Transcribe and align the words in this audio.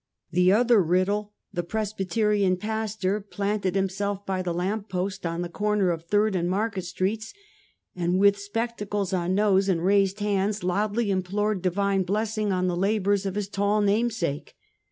The 0.31 0.51
other 0.51 0.81
Riddle— 0.81 1.33
the 1.53 1.61
Presbyterian 1.61 2.57
pastor— 2.57 3.21
planted 3.29 3.75
himself 3.75 4.25
by 4.25 4.41
the 4.41 4.51
lamp 4.51 4.89
post 4.89 5.27
on 5.27 5.43
the 5.43 5.47
corner 5.47 5.91
of 5.91 6.05
Third 6.05 6.35
and 6.35 6.49
Market 6.49 6.85
streets, 6.85 7.35
and 7.95 8.17
with 8.17 8.35
spectacles 8.39 9.13
on 9.13 9.35
nose 9.35 9.69
and 9.69 9.85
raised 9.85 10.19
hands, 10.19 10.63
loudly 10.63 11.11
implored 11.11 11.61
divine 11.61 12.01
blessing 12.01 12.51
on 12.51 12.65
the 12.65 12.75
labors 12.75 13.27
of 13.27 13.35
his 13.35 13.47
tall 13.47 13.79
namesake. 13.81 14.55